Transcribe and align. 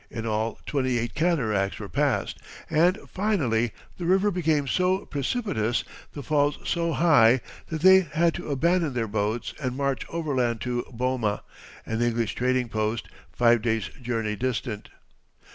In 0.09 0.25
all 0.25 0.57
twenty 0.65 0.97
eight 0.97 1.13
cataracts 1.13 1.77
were 1.77 1.87
passed, 1.87 2.39
and 2.71 2.97
finally 3.07 3.71
the 3.99 4.05
river 4.07 4.31
became 4.31 4.67
so 4.67 5.05
precipitous, 5.05 5.83
the 6.13 6.23
falls 6.23 6.57
so 6.65 6.93
high, 6.93 7.39
that 7.67 7.81
they 7.81 7.99
had 7.99 8.33
to 8.33 8.49
abandon 8.49 8.93
their 8.95 9.07
boats 9.07 9.53
and 9.61 9.77
march 9.77 10.03
overland 10.09 10.59
to 10.61 10.85
Boma, 10.91 11.43
an 11.85 12.01
English 12.01 12.33
trading 12.33 12.67
post, 12.67 13.09
five 13.31 13.61
days' 13.61 13.91
journey 14.01 14.35
distant. 14.35 14.89